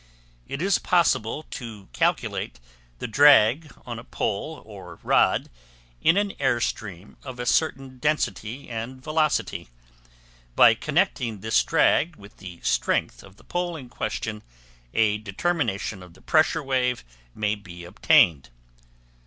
[0.47, 2.59] It is possible to calculate
[2.97, 5.47] the drag on a pole or rod
[6.01, 9.69] in an airstream of a certain density and velocity;
[10.55, 14.41] by connecting this drag with the strength of the pole in question,
[14.91, 17.03] a determination of the pressure wave
[17.35, 18.49] may be obtained.